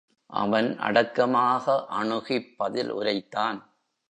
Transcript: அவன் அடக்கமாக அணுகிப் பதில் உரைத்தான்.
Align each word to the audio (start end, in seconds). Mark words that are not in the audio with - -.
அவன் 0.29 0.79
அடக்கமாக 0.79 1.85
அணுகிப் 1.89 2.57
பதில் 2.57 2.91
உரைத்தான். 2.91 3.59